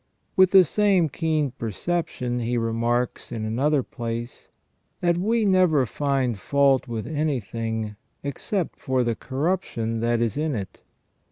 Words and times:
With 0.35 0.49
the 0.49 0.63
same 0.63 1.09
keen 1.09 1.51
perception, 1.51 2.39
he 2.39 2.57
remarks, 2.57 3.31
in 3.31 3.45
another 3.45 3.83
place, 3.83 4.47
that" 4.99 5.15
we 5.19 5.45
never 5.45 5.85
find 5.85 6.39
fault 6.39 6.87
with 6.87 7.05
anything 7.05 7.95
except 8.23 8.79
for 8.79 9.03
the 9.03 9.13
corruption 9.13 9.99
that 9.99 10.19
is 10.19 10.37
in 10.37 10.55
it. 10.55 10.81